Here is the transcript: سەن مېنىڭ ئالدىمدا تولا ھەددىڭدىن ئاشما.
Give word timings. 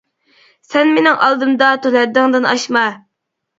سەن 0.69 0.93
مېنىڭ 0.95 1.19
ئالدىمدا 1.27 1.69
تولا 1.85 2.03
ھەددىڭدىن 2.05 2.51
ئاشما. 2.57 2.89